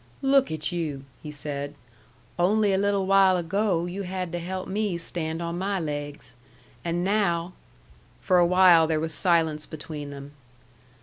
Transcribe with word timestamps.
"Look 0.23 0.51
at 0.51 0.71
you!" 0.71 1.05
he 1.21 1.29
said. 1.29 1.75
"Only 2.39 2.73
a 2.73 2.77
little 2.79 3.05
while 3.05 3.37
ago 3.37 3.85
you 3.85 4.01
had 4.01 4.31
to 4.31 4.39
help 4.39 4.67
me 4.67 4.97
stand 4.97 5.43
on 5.43 5.59
my 5.59 5.79
laigs. 5.79 6.33
And 6.83 7.03
now" 7.03 7.53
For 8.19 8.39
a 8.39 8.47
while 8.47 8.87
there 8.87 8.99
was 8.99 9.13
silence 9.13 9.67
between 9.67 10.09
them. 10.09 10.31